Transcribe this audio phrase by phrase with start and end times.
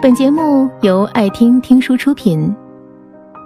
[0.00, 2.54] 本节目由爱听听书出品。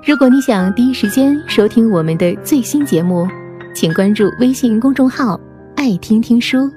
[0.06, 3.26] 如果你想第一时间收听我们的最新节目，
[3.74, 5.40] 请关注微信公众号
[5.76, 6.70] “爱听听书”，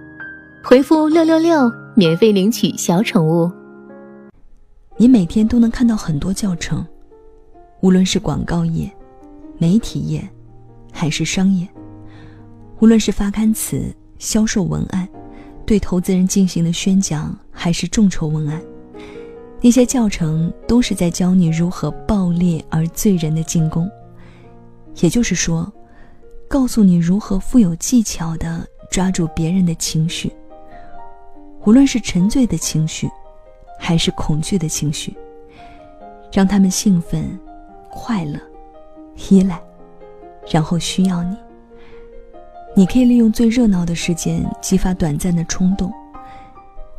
[0.63, 3.51] 回复“六六六”免费领取小宠物。
[4.95, 6.85] 你每天都能看到很多教程，
[7.81, 8.89] 无论是广告业、
[9.57, 10.25] 媒体业，
[10.89, 11.67] 还是商业；
[12.79, 15.05] 无论是发刊词、销售文案，
[15.65, 18.61] 对投资人进行的宣讲，还是众筹文案。
[19.61, 23.89] 那些教程都是在教你如何爆裂而醉人的进攻，
[25.01, 25.71] 也就是说，
[26.47, 30.31] 告诉你如何富有技巧地抓住别人的情绪，
[31.65, 33.09] 无论是沉醉的情绪，
[33.79, 35.15] 还是恐惧的情绪，
[36.31, 37.37] 让他们兴奋、
[37.89, 38.39] 快乐、
[39.29, 39.59] 依赖，
[40.51, 41.35] 然后需要你。
[42.75, 45.91] 你可以利用最热闹的时间激发短暂的冲动。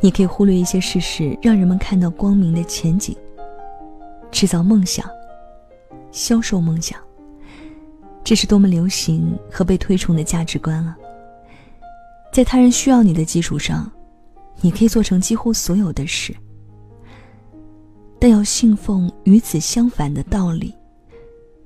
[0.01, 3.17] 你可以忽略一些事实，让人们看到光明的前景。
[4.31, 5.09] 制造梦想，
[6.13, 6.99] 销售梦想，
[8.23, 10.97] 这是多么流行和被推崇的价值观啊！
[12.33, 13.91] 在他人需要你的基础上，
[14.61, 16.35] 你可以做成几乎所有的事。
[18.19, 20.75] 但要信奉与此相反的道理，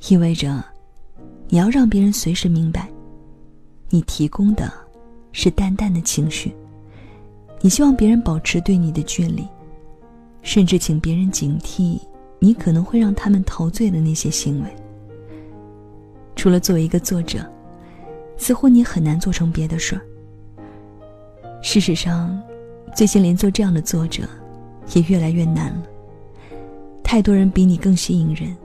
[0.09, 0.65] 意味着
[1.49, 2.89] 你要让别人随时明白，
[3.89, 4.73] 你提供的
[5.33, 6.55] 是淡淡的情绪。
[7.61, 9.47] 你希望别人保持对你的距离，
[10.43, 12.01] 甚至请别人警惕
[12.39, 14.69] 你可能会让他们陶醉的那些行为。
[16.35, 17.45] 除了作为一个作者，
[18.39, 20.01] 似乎你很难做成别的事儿。
[21.63, 22.41] 事实上，
[22.97, 24.23] 最近连做这样的作者
[24.95, 25.83] 也越来越难了。
[27.05, 28.57] 太多人比你更吸引人，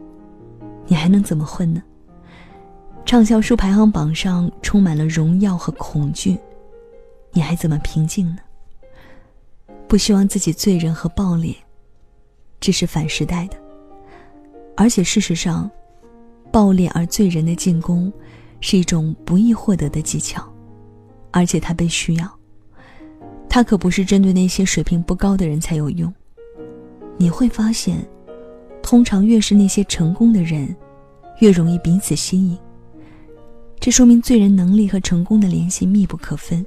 [0.88, 1.84] 你还能怎么混呢？
[3.06, 6.40] 畅销书排行榜上充满了荣耀和恐惧，
[7.34, 8.38] 你还怎么平静呢？
[9.96, 11.56] 不希望自己醉人和暴烈，
[12.60, 13.56] 这是反时代的。
[14.76, 15.72] 而且事实上，
[16.52, 18.12] 暴烈而醉人的进攻，
[18.60, 20.46] 是一种不易获得的技巧，
[21.32, 22.30] 而且它被需要。
[23.48, 26.14] 它可不是针对那些水平不高的人才有用。
[27.16, 28.06] 你会发现，
[28.84, 30.76] 通常越是那些成功的人，
[31.40, 32.58] 越容易彼此吸引。
[33.80, 36.66] 这说明醉人能力和成功的联系密不可分。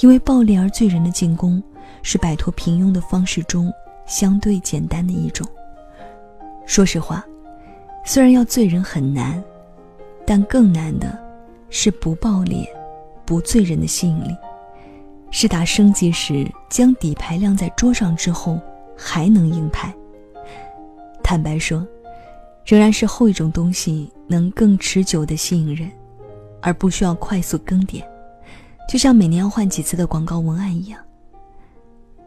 [0.00, 1.62] 因为暴烈而醉人的进攻，
[2.02, 3.72] 是摆脱平庸的方式中
[4.06, 5.46] 相对简单的一种。
[6.66, 7.24] 说实话，
[8.04, 9.42] 虽然要醉人很难，
[10.26, 11.18] 但更难的
[11.70, 12.68] 是不暴裂、
[13.24, 14.36] 不醉人的吸引力，
[15.30, 18.60] 是打升级时将底牌亮在桌上之后
[18.96, 19.94] 还能硬牌。
[21.22, 21.86] 坦白说，
[22.64, 25.90] 仍然是后一种东西能更持久的吸引人，
[26.60, 28.02] 而不需要快速更迭。
[28.88, 31.00] 就像每年要换几次的广告文案一样，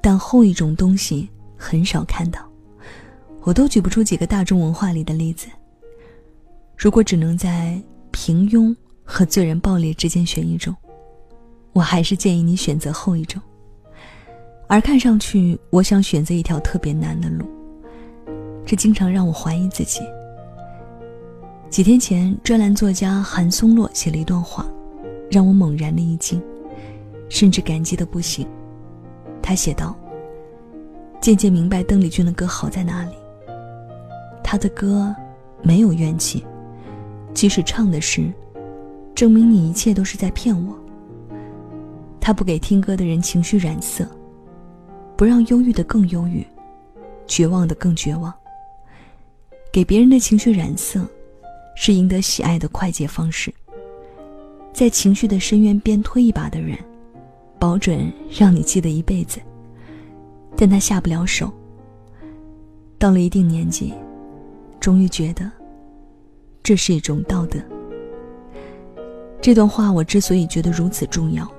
[0.01, 2.41] 但后一种东西很少看到，
[3.41, 5.47] 我都举不出几个大众文化里的例子。
[6.77, 10.75] 如果只能在平庸和罪人暴烈之间选一种，
[11.73, 13.41] 我还是建议你选择后一种。
[14.67, 17.45] 而看上去，我想选择一条特别难的路，
[18.65, 20.01] 这经常让我怀疑自己。
[21.69, 24.65] 几天前，专栏作家韩松洛写了一段话。
[25.31, 26.41] 让我猛然的一惊，
[27.29, 28.47] 甚至感激的不行。
[29.49, 29.95] 他写道
[31.19, 33.13] ：“渐渐明白邓丽君的歌好在哪里。
[34.43, 35.11] 她的歌
[35.63, 36.45] 没有怨气，
[37.33, 38.31] 即使唱的是，
[39.15, 40.77] 证明你一切都是在骗我。
[42.21, 44.07] 她不给听歌的人情绪染色，
[45.17, 46.45] 不让忧郁的更忧郁，
[47.25, 48.31] 绝望的更绝望。
[49.71, 51.03] 给别人的情绪染色，
[51.75, 53.51] 是赢得喜爱的快捷方式。”
[54.71, 56.77] 在情绪的深渊边推一把的人，
[57.59, 59.39] 保准让你记得一辈子。
[60.55, 61.51] 但他下不了手。
[62.97, 63.93] 到了一定年纪，
[64.79, 65.49] 终于觉得，
[66.63, 67.59] 这是一种道德。
[69.41, 71.49] 这段话我之所以觉得如此重要，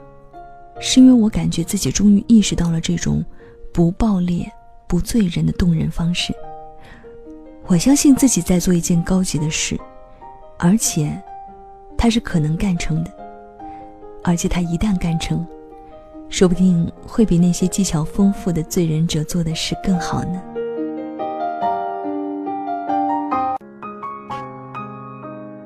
[0.81, 3.25] 是因为我感觉自己终于意识到了这种
[3.73, 4.51] 不暴烈、
[4.89, 6.35] 不醉人的动人方式。
[7.67, 9.79] 我相信自己在做一件高级的事，
[10.59, 11.23] 而且。
[11.99, 13.13] 他是可能干成的，
[14.25, 15.47] 而且他一旦干成，
[16.31, 20.41] 说不定会比那些技巧丰富的醉人者做的事更好呢。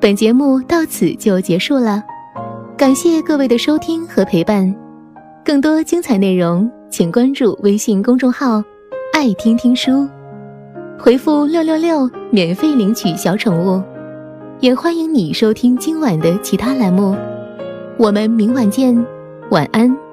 [0.01, 2.03] 本节目到此就结束了，
[2.77, 4.75] 感谢各位的收听和陪伴。
[5.45, 8.63] 更多精彩内容，请关注微信公众号
[9.15, 10.09] “爱听听书”，
[10.99, 13.83] 回复“六六六”免费领取小宠物。
[14.61, 17.17] 也欢迎你收听今晚的其他栏目，
[17.99, 18.95] 我们明晚见，
[19.51, 20.04] 晚安。